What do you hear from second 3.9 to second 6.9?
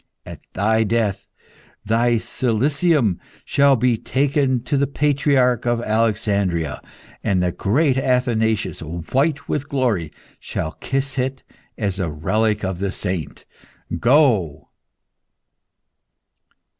taken to the patriarch of Alexandria,